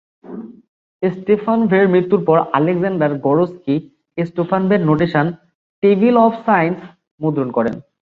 [1.03, 3.75] স্টেফানভের মৃত্যুর পর Alexander Gorsky
[4.17, 5.31] স্টেফানভের নোটেশনে
[5.83, 6.79] "টেবিল অব সাইনস"
[7.19, 7.75] মুদ্রণ করেন।